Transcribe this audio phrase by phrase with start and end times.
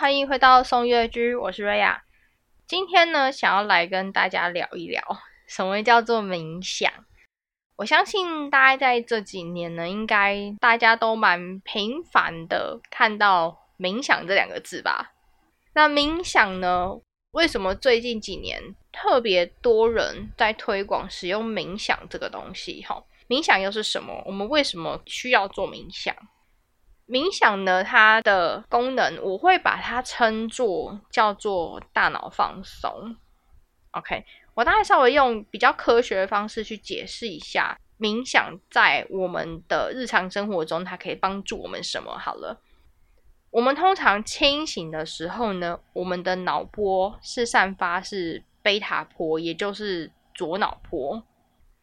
[0.00, 2.04] 欢迎回到松月居，我是瑞亚。
[2.66, 5.02] 今天呢，想要来跟大家聊一聊
[5.46, 6.90] 什么叫做冥想。
[7.76, 15.12] 我相信大家在这几年呢，应该大家都蛮频繁的看到“冥想”这两个字吧。
[15.74, 16.98] 那冥想呢，
[17.32, 22.82] 为什么最近几年特别多人在推广使用冥想这个东西？
[22.88, 24.22] 哈，冥想又是什么？
[24.24, 26.16] 我们为什么需要做冥想？
[27.10, 33.16] 冥想呢，它的功能我会把它称作叫做大脑放松。
[33.90, 34.24] OK，
[34.54, 42.16] 我大概稍微用比较科学的方式去解释一下冥想在我们的日常生活中它可以帮助我们什么。
[42.16, 42.60] 好了，
[43.50, 51.24] 我们通常清醒的时候呢，我们的脑波是散发是贝塔波，也就是左脑波。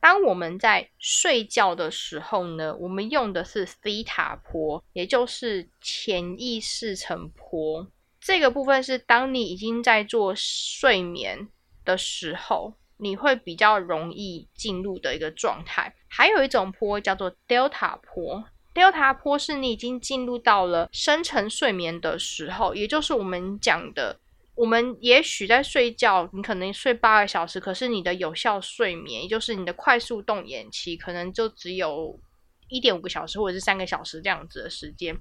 [0.08, 7.86] 当我们在睡觉的时候呢，我们用的是西塔波，也就是潜意识层波。
[8.22, 11.50] 这个部分是当你已经在做睡眠
[11.84, 15.94] 的时候，你会比较容易进入的一个状态。
[16.08, 24.18] 还有一种波叫做 Delta 波，Delta 波是你已经进入到了深层睡眠的时候，也就是我们讲的。
[24.58, 32.20] 我们也许在睡觉，你可能睡八个小时，可是你的有效睡眠，也就是你的快速动眼期，可能就只有
[32.68, 35.16] 一点五个小时或者是三个小时这样子的时间。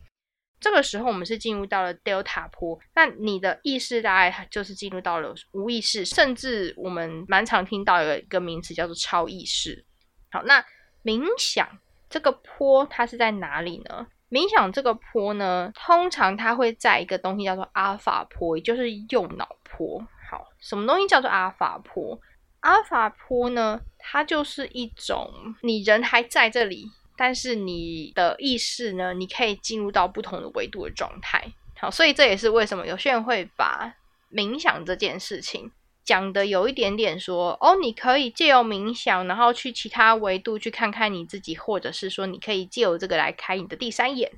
[0.58, 9.84] 这个时候，我们是进入到了 Delta 波，那你的意识大概就是进入到了无意识，甚至我们蛮常听到有一个名词叫做超意识。
[10.30, 10.64] 好，那
[11.04, 11.68] 冥想
[12.08, 14.06] 这个坡它是在哪里呢？
[14.28, 20.04] 冥想这个坡呢，通常它会在一个东西叫做阿法坡，也就是右脑坡。
[20.28, 22.18] 好，什么东西叫做阿法坡？
[22.60, 25.30] 阿法坡呢，它就是一种
[25.62, 31.52] 你人还在这里，但是你的意识呢，你可以进入到不同的维度的状态。
[31.78, 33.94] 好，所以这也是为什么有些人会把
[34.32, 35.70] 冥想这件事情。
[36.06, 44.30] 讲的有一点点说哦，你可以借由冥想，然后去其他维度去看看你自己，或者是说你可以借由这个来开你的第三眼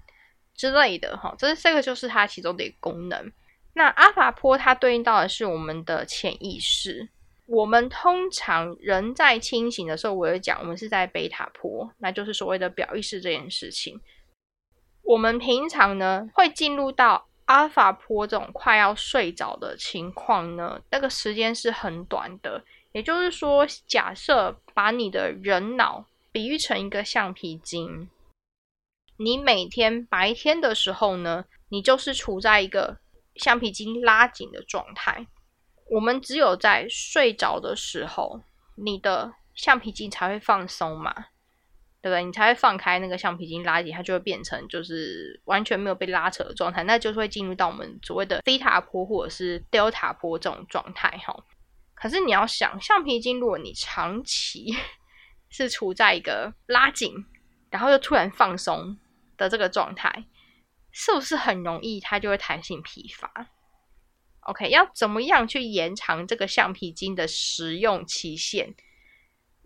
[0.55, 1.35] 之类的哈。
[1.39, 3.31] 这是这个就是它其中的一个功能。
[3.75, 7.11] 那阿法波它对应到的是我们的潜意识。
[7.45, 14.01] 我们通常人在清醒的时候，我有讲我们是在贝塔波，那就是所谓的表意识这件事情。
[15.03, 17.28] 我们平常呢会进入到。
[17.49, 22.63] 阿尔法波这种快要睡着的情况呢，那个时间是很短的。
[22.93, 28.11] 也就是说，假设把你的人脑比喻成一个橡皮筋，
[29.17, 32.99] 你每天白天的时候呢，你就是处在一个
[33.37, 35.27] 橡皮筋拉紧的状态。
[35.91, 38.43] 我们只有在睡着的时候，
[38.75, 41.15] 你的橡皮筋才会放松嘛。
[42.01, 42.23] 对不对？
[42.25, 51.45] 你才会放开那个橡皮筋拉紧，它就会变成就是完全没有被拉扯的状态，那就是会进入到我们所谓的西塔坡或者是 delta 坡这种状态哈。
[51.95, 54.77] 可是你要想，橡皮筋如果你长期
[55.51, 57.13] 是处在一个拉紧，
[57.71, 58.97] 然后又突然放松
[59.37, 60.27] 的这个状态，
[60.93, 63.49] 是不是很容易它就会弹性疲乏
[64.43, 68.75] ？OK，要怎么样去延长这个橡皮筋的使用期限？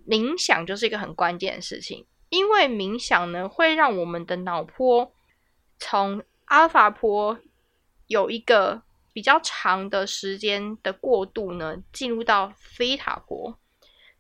[0.08, 2.06] 冥想就是一个很关键的事情。
[2.32, 5.12] 因为冥想呢，会让我们的脑波
[5.78, 7.38] 从阿尔法波
[8.06, 8.80] 有一个
[9.12, 13.58] 比较长的时间的过渡呢，进入到西塔波。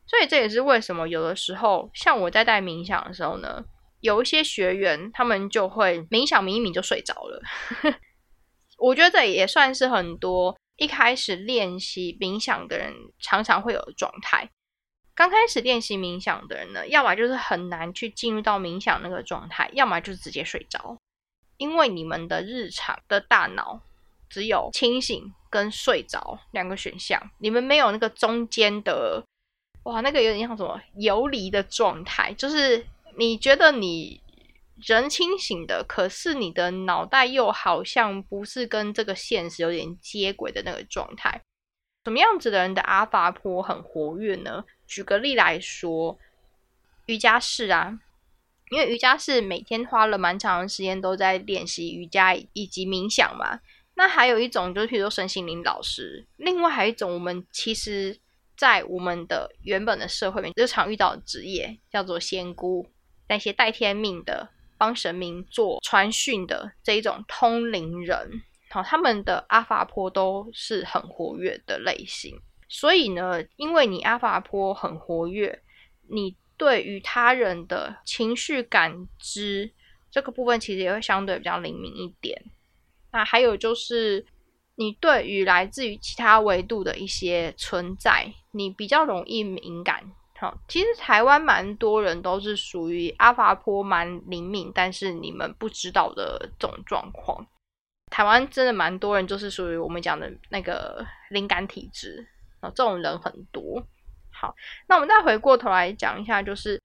[0.06, 3.64] 所以这也是为什么有的时候，像我在带冥想的时候呢，
[4.00, 7.40] 有一些学员他们就会冥想冥一冥就睡着了。
[8.76, 14.50] 我觉得这也算是很多一开始练习冥想的人常常会有的状态。
[15.14, 20.96] 刚开始练习冥想的人呢，要么就是很难去进入到冥想那个状态，要么就是直接睡着。
[21.58, 23.80] 因为你们的日常的大脑
[24.28, 29.22] 只有清醒跟睡着两个选项，你们没有那个中间的，
[29.84, 32.84] 哇，那个有点像什么游离的状态，就是
[33.16, 34.20] 你觉得你
[34.84, 41.40] 人清醒的，可是你的脑袋又好像不是跟这个现实有点接轨的那个状态。
[42.04, 44.64] 什么样子的人的阿法波很活跃呢？
[44.86, 46.18] 举个例来说，
[47.06, 48.00] 瑜伽室啊，
[48.70, 53.60] 因为瑜伽室每天花了蛮长的时间都在练习瑜伽以及冥想嘛。
[53.94, 56.26] 那还有一种就是，譬如说身心灵老师。
[56.38, 58.18] 另外还有一种，我们其实
[58.56, 62.88] 在我们的原本的社会里面日常遇到的职业叫做仙姑，
[63.28, 72.40] 那些带天命的、帮神明做传讯的这一种通灵人，好，他们的阿法波都是很活跃的类型。
[72.68, 75.62] 所以呢，因为你阿法波很活跃，
[76.08, 79.70] 你对于他人的情绪感知
[80.10, 82.42] 这个部分其实也会相对比较灵敏一点。
[83.12, 84.24] 那还有就是，
[84.76, 90.10] 你对于来自于其他维度的一些存在，你比较容易敏感。
[90.38, 97.46] 好，其实台湾蛮多人都是属于阿法波蛮灵敏，但是你们不知道的这种状况。
[98.12, 102.28] 台湾真的蛮多人，就是属于我们讲的那个灵感体质
[102.60, 103.82] 啊，这种人很多。
[104.30, 104.54] 好，
[104.86, 106.78] 那我们再回过头来讲一下，就是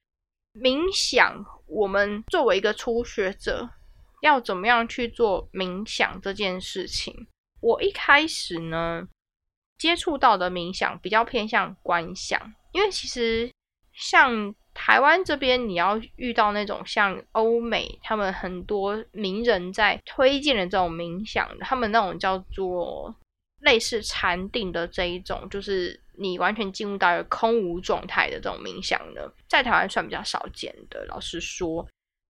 [0.54, 1.46] 冥想。
[1.68, 3.70] 我们作为一个初学者，
[4.22, 7.28] 要怎么样去做冥想这件事情？
[7.60, 9.06] 我一开始呢，
[9.78, 13.52] 接触到的冥想比较偏向观想，因为其实
[13.92, 14.56] 像。
[14.80, 23.14] 台湾这边，你要遇到那种像欧美，他们很多名人在推荐的这种冥想，他们那种叫做
[23.62, 31.04] 类似禅定的这一种，就是你完全进入到一个空无状态的这种冥想呢，在台湾算比较少见的。
[31.06, 31.86] 老实说，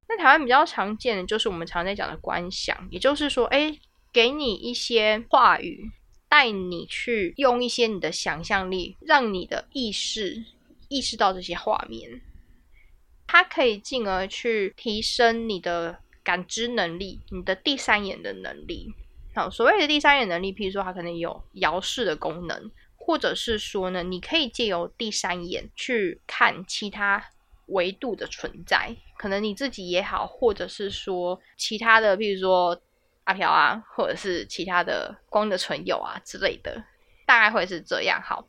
[0.07, 3.77] 那台湾比较常见的就是我们常在讲的观想，也就是说，哎，
[4.13, 5.91] 给你一些话语，
[6.29, 10.45] 带你去用一些你的想象力，让你的意识
[10.87, 12.21] 意识到这些画面。
[13.27, 18.93] 它可以进而去提升你的感知能力，你的第三眼的能力。
[19.35, 27.23] 好，所谓的第三眼能力，譬如说它可能有遥视的功能，或者是说呢，你可以借由第三眼去看其他
[27.67, 32.81] 维度的存在，可能你自己也好，或者是说其他的，譬如说
[33.25, 36.81] 阿飘啊，或者是其他的光的存有啊之类的，
[37.25, 38.21] 大概会是这样。
[38.23, 38.47] 好。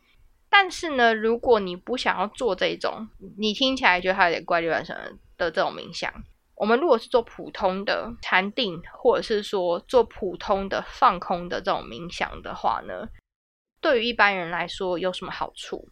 [0.50, 4.96] 但是呢，如果你不想要做这种，你听起来觉得它有点怪力乱神
[5.36, 6.12] 的这种冥想，
[6.54, 13.08] 我们如果是做普通的禅定，或者是说做普通的放空的这种冥想的话呢，
[13.80, 15.88] 对于一般人来说有什么好处？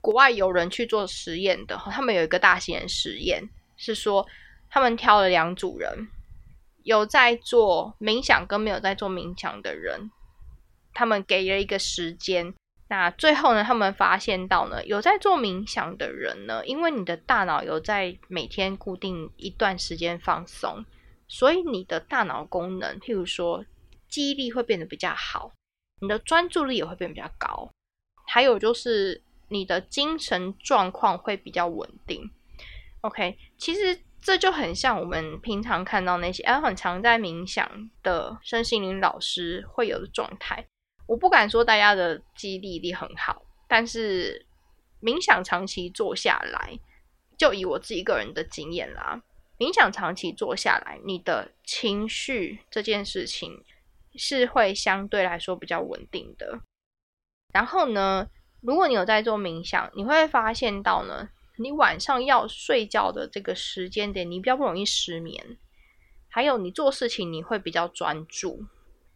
[0.00, 4.26] 国外有人去做实验的，他们有一个大型的实验，是说
[4.70, 6.08] 他们挑了两组人，
[6.84, 10.10] 有在做冥想跟没有在做冥想的人，
[10.94, 12.54] 他们给了一个时间。
[12.90, 20.84] 那最后呢，他们发现到呢，有在做冥想的人呢，因为你的大脑有在每天固定一段时间放松，
[21.28, 23.64] 所以你的大脑功能，譬如说
[24.08, 25.52] 记忆力会变得比较好，
[26.00, 27.70] 你的专注力也会变比较高，
[28.26, 32.28] 还有就是你的精神状况会比较稳定。
[33.02, 40.66] OK，其实这就很像我们平常看到那些哎很常在冥想的身心灵老师会有的状态。
[41.10, 44.46] 我不敢说大家的记忆力力很好，但是
[45.02, 46.78] 冥想长期做下来，
[47.36, 49.20] 就以我自己个人的经验啦，
[49.58, 53.64] 冥想长期做下来，你的情绪这件事情
[54.14, 56.60] 是会相对来说比较稳定的。
[57.52, 58.28] 然后呢，
[58.60, 65.58] 如果你有在做冥想，你会发现到呢，你晚上要睡觉的这个时间点，你比较不容易失眠，
[66.28, 68.64] 还有你做事情你会比较专注。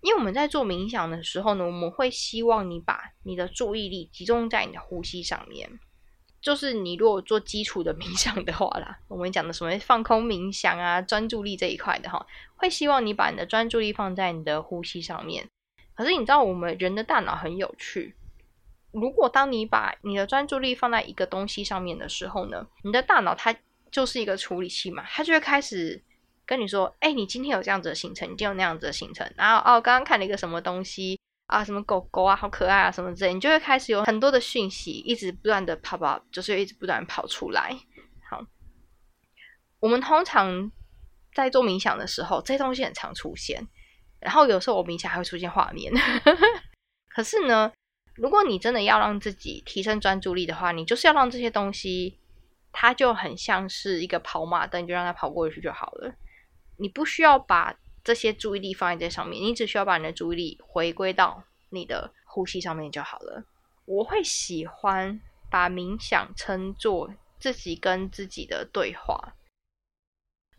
[0.04, 5.80] 因为我们在做冥想的时候呢，我们会希望你把你的注意力集中在你的呼吸上面。
[6.42, 15.48] 就是你如果做基础的冥想的话啦，我们讲的什么放空冥想啊、专注力这一块的哈，会希望你把你的专注力放在你的呼吸上面。
[15.94, 18.14] 可是你知道，我们人的大脑很有趣。
[18.92, 23.56] 如果当你把你的专注力放在一个东西上面的时候呢，你的大脑它
[23.90, 26.02] 就是一个处理器嘛，它就会开始。
[26.46, 37.74] 跟你说，哎，你今天有这样子的行程，你今天有那样子的行程，然后哦，刚刚看了一个什么东西啊，什么狗狗啊，好可爱啊，什么之类，你就会开始有很多的讯息，一直不断的跑跑，就是一直不断跑出来。
[38.30, 38.44] 好，
[39.80, 40.70] 我们通常
[41.34, 43.66] 在做冥想的时候，这些东西很常出现，
[44.20, 45.92] 然后有时候我冥想还会出现画面。
[47.14, 47.72] 可是呢，
[48.16, 52.18] 如果你真的要让自己提升专注力的话，你就是要让这些东西，
[52.72, 56.14] 它就很像是一个跑马灯，就让它跑过去就好了。
[56.76, 63.44] 你不需要把这些注意力放在这上面，你只需要把你的注意力回归到你的呼吸上面就好了。
[63.86, 69.34] 我会喜欢把冥想称作自己跟自己的对话。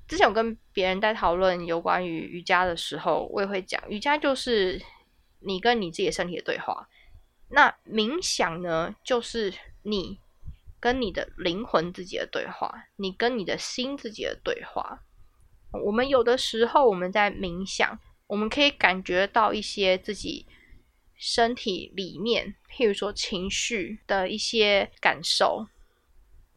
[0.08, 4.80] 之前我跟别人在讨论有关于瑜伽的时候，我也会讲，瑜伽就是
[5.40, 6.88] 你跟你自己的身体的对话。
[7.50, 10.20] 那冥想呢，就是你
[10.80, 15.02] 跟你的灵魂自己的对话，你跟你的心自己的对话。
[15.72, 20.46] 我们有的时候我们在冥想，我们可以感觉到一些自己
[21.16, 25.68] 身体里面，譬如说情绪的一些感受。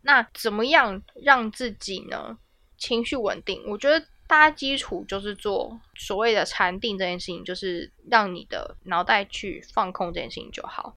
[0.03, 2.39] 那怎么样让自己呢
[2.77, 3.63] 情绪稳定？
[3.67, 10.95] 我觉得大家基础就是做所谓的禅定这件事情，就是让你的脑袋去放空这件事情就好。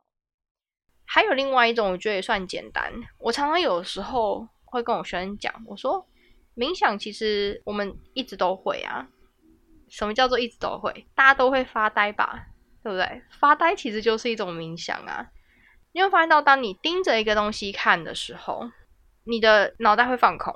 [1.05, 2.93] 还有另外一种，我觉得也算简单。
[3.17, 6.07] 我常常有时候会跟我学生讲，我说。
[6.55, 9.07] 冥想其实我们一直都会啊。
[9.89, 11.05] 什么叫做一直都会？
[11.13, 12.47] 大家都会发呆吧？
[12.81, 13.21] 对不对？
[13.39, 15.27] 发呆其实就是一种冥想啊。
[15.91, 18.71] 你会发现到，当你盯着一个东西看的时候，
[19.25, 20.55] 你的脑袋会放空。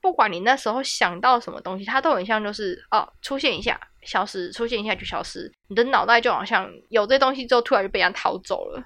[0.00, 5.52] 不管你那时候想到什么东西，它都很像就是哦，出现一下消失，出现一下就消失。
[5.68, 8.82] 你的脑袋就好像有这东西之后，突然就被人家逃走了。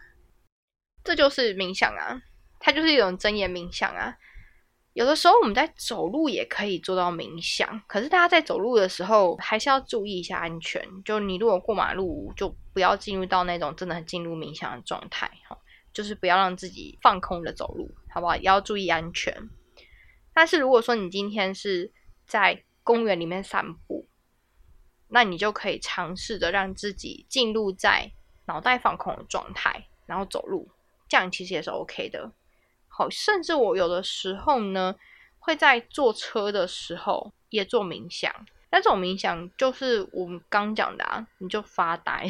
[1.03, 2.21] 这就是冥想啊，
[2.61, 4.15] 它就是一种真言冥想啊。
[4.95, 10.81] 有的时候我们在走路也可以做到冥想，可是大家在走路的时候还是要注意一下安全。
[11.05, 15.59] 就你如果过马路，就不要进入到那种真的很进入冥想的状态，哈，
[15.93, 18.37] 就是不要让自己放空的走路，好不好？
[18.37, 19.51] 也要注意安全。
[20.33, 21.93] 但是如果说你今天是
[22.25, 24.07] 在公园里面散步，
[25.09, 28.13] 那你就可以尝试着让自己进入在
[28.47, 30.71] 脑袋放空的状态，然后走路，
[31.09, 32.31] 这样其实也是 OK 的。
[32.97, 34.95] 好，甚至我有的时候呢，
[35.41, 38.33] 会在坐车的时候也做冥想。
[38.71, 42.29] 那这种冥想就是我们刚讲的啊，你就发呆。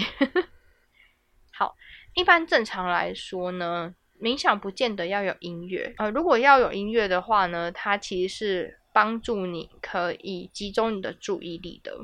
[1.53, 1.75] 好，
[2.15, 11.95] 一般正常来说呢，冥想不见得要有音乐呃，如果要有音乐的话呢，它其实是帮助你可以集中你的注意力的。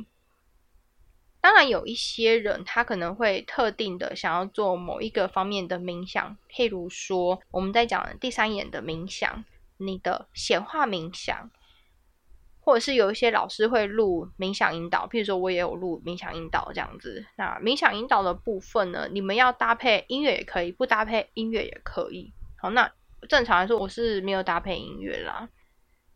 [1.43, 9.43] 当然，有一些人他可能会特定的想要做某一个方面的冥想，譬如说我们在讲第三眼的冥想，
[9.79, 11.51] 你的显化冥想，
[12.61, 17.25] 或者是有一些老师会录冥想引导，譬如说我也有录冥想引导这样子。
[17.37, 22.31] 那冥想引导的部分呢，你们要搭配音乐也可以，不搭配音乐也可以。
[22.57, 22.93] 好，那
[23.31, 25.49] 正常来说我是没有搭配音乐啦。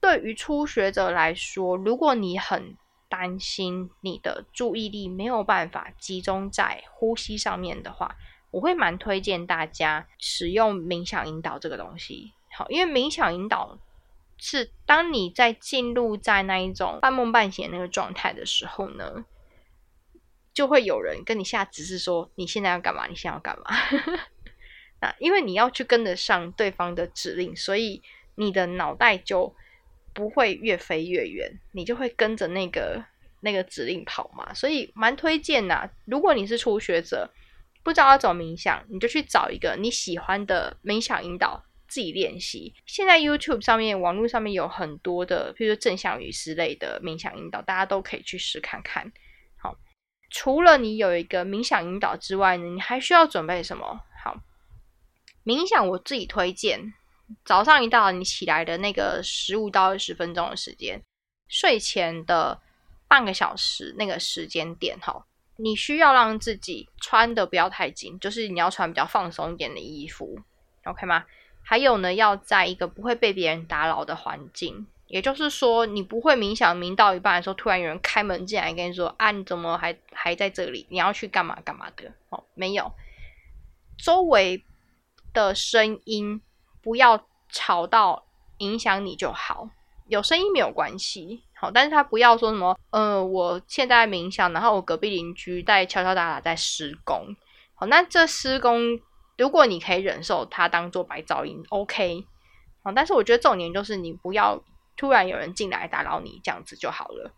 [0.00, 2.76] 对于初学者来说，如果你很
[3.16, 8.16] 担心你的注意力没有办法集中在呼吸上面的话，
[8.50, 12.32] 我会蛮推荐大家使用冥想引导这个东西。
[12.50, 13.78] 好，因为冥想引导
[14.36, 19.24] 是当你在进入在那一种半梦半醒那个状态的时候呢，
[20.52, 23.64] 就会有人跟你下指示说你现在要干嘛，你现在要干嘛。
[25.00, 28.02] 那因为你要去跟得上对方的指令，所以
[28.34, 29.54] 你的脑袋就。
[30.14, 33.04] 不会越飞越远，你就会跟着那个
[33.40, 35.90] 那个指令跑嘛，所以蛮推荐呐。
[36.06, 37.28] 如果你是初学者，
[37.82, 42.72] 不知道要怎么冥想，你就去找一个你喜欢的冥想引导，自己练习。
[42.86, 49.12] 现在 YouTube 上面、网络上面有很多的，比如说正向语之类的冥想引导，大家都可以去试看看。
[49.56, 49.76] 好，
[50.30, 54.00] 除了你有一个冥想引导之外呢，你还需要准备什么？
[54.22, 54.36] 好，
[55.44, 56.94] 冥想我自己推荐。
[57.44, 61.02] 早上一到，你起来的那个十五到二十分钟的时间，
[61.48, 62.60] 睡前的
[63.08, 65.24] 半个小时那个时间点，哈，
[65.56, 70.38] 你需要让自己穿的不要太紧，就是你要穿比较放松一点的衣服
[70.84, 71.24] ，OK 吗？
[71.62, 80.86] 还有呢，要在一个不会被别人打扰的环境，也就是说，你不会冥想冥到一半的时候，突然有人开门进来跟你说：“啊，你怎么还还在这里？
[80.90, 82.92] 你要去干嘛干嘛的？”哦，没有，
[83.96, 84.62] 周围
[85.32, 86.42] 的声音。
[86.84, 88.24] 不要吵到
[88.58, 89.68] 影响你就好，
[90.06, 97.34] 有声音没有关系，好，但是他不要说什么，呃，我现在冥想，然后我隔壁邻居在敲敲打打在施工，
[97.74, 99.00] 好，那这施工
[99.38, 102.24] 如果你可以忍受它当做白噪音，OK，
[102.82, 104.62] 好，但是我觉得重点就是你不要
[104.96, 107.32] 突然有人进来打扰你，这样子就好了。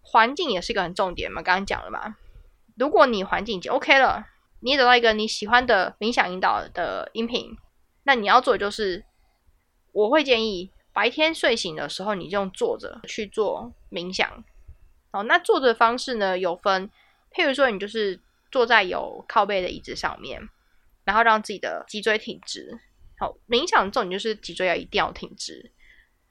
[0.00, 2.16] 环境也是一个很重点嘛，刚刚讲了嘛，
[2.76, 4.26] 如果你环境已经 OK 了，
[4.60, 7.56] 你找到一个你喜欢的冥想引导的音频。
[8.04, 9.04] 那你要做的就是，
[9.92, 14.44] 我会建议白天睡醒的时候，你就用坐着去做冥想。
[15.10, 16.90] 哦，那坐着方式呢有分，
[17.32, 18.20] 譬如说你就是
[18.50, 20.48] 坐在有靠背的椅子上面，
[21.04, 22.78] 然后让自己的脊椎挺直。
[23.18, 25.70] 好，冥想重点就是脊椎要一定要挺直。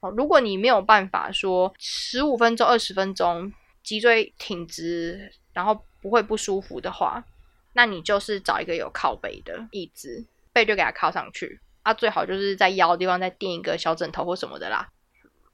[0.02, 7.24] 哦，如果你没有办法说十五分钟、二十分钟脊椎挺直，然后不会不舒服的话，
[7.72, 10.26] 那你就是找一个有靠背的椅子。
[10.54, 14.88] 背就给它靠上去啊，最好就是在腰的地方再垫一个小枕头或什么的啦。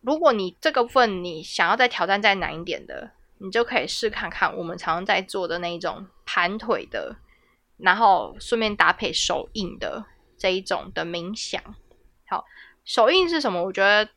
[0.02, 7.16] 如果你这个部分你想要再挑战再难一点的，你就可以试看看我们常常在做的那一种盘腿的，
[7.78, 10.06] 然后顺便搭配手印的
[10.38, 11.62] 这一种的冥想。
[12.28, 12.46] 好，
[12.86, 13.64] 手印是什么？
[13.64, 14.10] 我觉得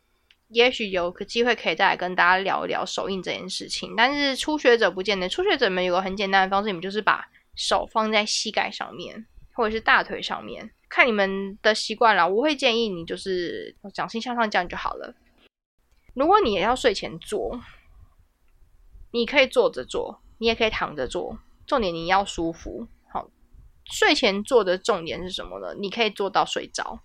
[0.49, 3.95] 也许有个机会可以再来跟大家聊一聊手印这件事情。
[3.97, 9.27] 但是初学者不见得，初学者们有个很简单的方式，你们就是把手放在膝盖上面。
[9.53, 12.29] 或者是大腿上面，看你们的习惯了。
[12.29, 15.15] 我会建议你就是掌心向上这样就好了。
[16.15, 17.61] 如果你也要睡前做，
[19.13, 21.39] 你可以坐着做，你也可以躺着做。
[21.67, 22.87] 重点你要舒服。
[23.11, 23.31] 好，
[23.85, 25.75] 睡前做的重点是什么呢？
[25.79, 27.01] 你可以做到睡着。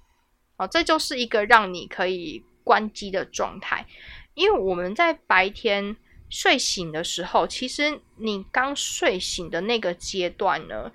[0.58, 3.86] 好，这就是一个让你可以关机的状态。
[4.34, 5.96] 因为我们在白天
[6.30, 10.92] 睡醒的时候，其实你刚睡醒的那个阶段呢，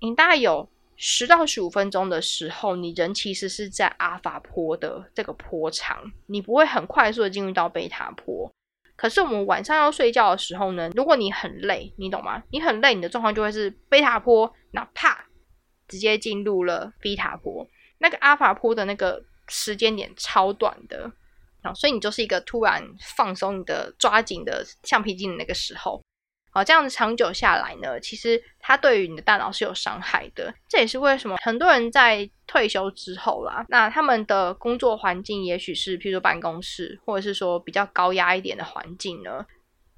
[0.00, 8.50] 你大概有十到十五分钟的时候，你人其实是在阿法坡的这个坡长，你不会很快速的进入到贝塔坡。
[8.96, 12.40] 可是我们晚上要睡觉的时候呢，如果你很累，你懂吗？
[12.50, 15.26] 你很累，你的状况就会是贝塔坡，哪怕，
[15.88, 17.66] 直接进入了贝塔坡。
[17.98, 21.10] 那个阿法坡的那个时间点超短的，
[21.62, 22.84] 啊，所以你就是一个突然
[23.16, 26.00] 放松你的抓紧的橡皮筋的那个时候。
[26.54, 30.54] 好，这样子长久下来呢，其实它对于你的大脑是有伤害的。
[30.68, 39.44] 这也是为什么很多人在退休之后啦，那他们的工作环境也许是，譬如说办公室，或者是说比较高压一点的环境呢，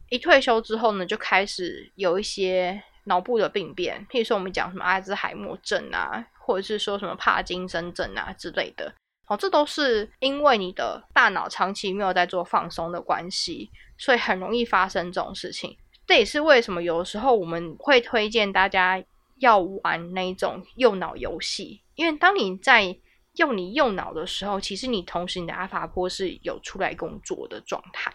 [0.09, 8.91] 一退休之后呢，就开始有一些脑部的病变，譬如说我们讲什么阿兹海默症啊，或者是说什么帕金森症啊之类的。
[9.27, 15.77] 好，这都是因为你的大脑长期没有在做放松的关系，所以很容易发生这种事情。
[16.07, 19.03] 这也是为什么有的时候我们会推荐大家
[19.39, 22.97] 要玩那种右脑游戏，因为当你在
[23.35, 28.11] 用你右脑的时候，其实你同时你的阿法波是有出来工作的状态，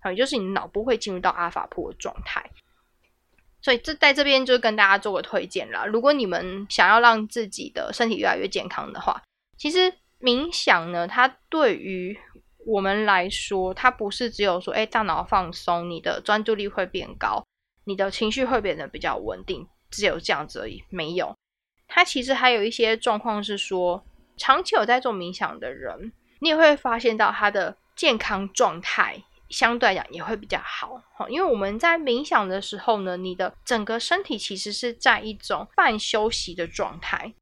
[0.00, 2.48] 好，也就是你脑部会进入到阿法波的状态。
[3.62, 5.84] 所以这在这边就跟大家做个推荐啦。
[5.84, 9.20] 如果你们想要让自己的身体越来越健康的话，
[9.58, 12.18] 其实冥想呢，它对于
[12.66, 17.42] 我们来说，它不是只有说，哎，大脑放松，你的专注力会变高，
[17.84, 20.84] 你的情绪会变得比较稳定，只有这样子而已。
[20.90, 21.34] 没有，
[21.88, 24.04] 它其实还有一些状况是说，
[24.36, 31.02] 长期有在做冥想的人，你也会发现到他的健康状态相对来讲也会比较好。
[31.16, 37.32] 好，因为我们在冥想的时候呢，你的整个身体其实是在一种半休息的状态。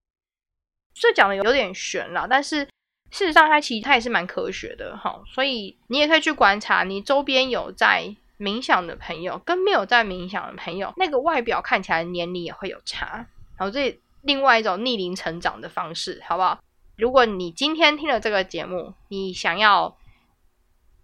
[0.94, 2.68] 这讲的有点悬了，但是。
[3.10, 13.26] 事实上，它其实它也是蛮科学的哈，所以你也可以去观察你周边有在冥想的朋友跟没有在冥想的朋友，那个外表看起来年龄也会有差。
[13.56, 16.60] 好，这另外一种逆龄成长的方式，好不好？
[16.96, 19.96] 如果你今天听了这个节目，你想要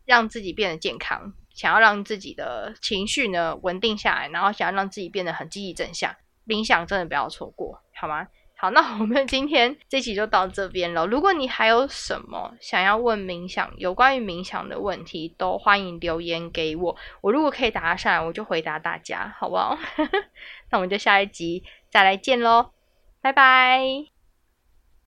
[0.05, 6.15] 让自己变得健康，想要让自己的情绪呢稳定下来，然后想要让自己变得很积极正向，
[6.47, 8.29] 冥想真的不要错过，好吗？
[8.65, 11.07] 好，那我们今天 这集就到这边了。
[11.07, 16.97] 如果你还有什么想要问冥想有关于冥想的问题，都欢迎留言给我。
[17.21, 19.79] 我如果可以答上来，我就回答大家，好不好？
[20.73, 22.71] 那我们就下一集再来见喽，
[23.21, 24.14] 拜拜。